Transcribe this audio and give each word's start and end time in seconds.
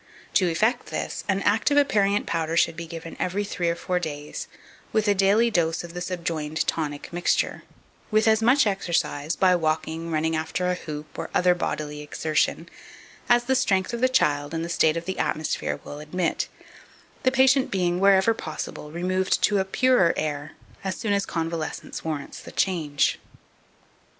To 0.33 0.49
effect 0.49 0.87
this, 0.87 1.23
an 1.29 1.43
active 1.43 1.77
aperient 1.77 2.25
powder 2.25 2.57
should 2.57 2.75
be 2.75 2.87
given 2.87 3.15
every 3.19 3.43
three 3.43 3.69
or 3.69 3.75
four 3.75 3.99
clays, 3.99 4.47
with 4.91 5.07
a 5.07 5.13
daily 5.13 5.51
dose 5.51 5.83
of 5.83 5.93
the 5.93 6.01
subjoined 6.01 6.65
tonic 6.65 7.13
mixture, 7.13 7.61
with 8.09 8.27
as 8.27 8.41
much 8.41 8.65
exercise, 8.65 9.35
by 9.35 9.55
walking, 9.55 10.09
running 10.09 10.35
after 10.35 10.65
a 10.67 10.73
hoop, 10.73 11.19
or 11.19 11.29
other 11.35 11.53
bodily 11.53 12.01
exertion, 12.01 12.67
as 13.29 13.43
the 13.43 13.53
strength 13.53 13.93
of 13.93 14.01
the 14.01 14.09
child 14.09 14.55
and 14.55 14.65
the 14.65 14.69
state 14.69 14.97
of 14.97 15.05
the 15.05 15.19
atmosphere 15.19 15.79
will 15.83 15.99
admit, 15.99 16.47
the 17.21 17.29
patient 17.31 17.69
being, 17.69 17.99
wherever 17.99 18.33
possible, 18.33 18.89
removed 18.89 19.39
to 19.43 19.59
a 19.59 19.63
purer 19.65 20.15
air 20.17 20.53
as 20.83 20.95
soon 20.95 21.13
as 21.13 21.27
convalescence 21.27 22.03
warrants 22.03 22.41
the 22.41 22.51
change. 22.51 23.19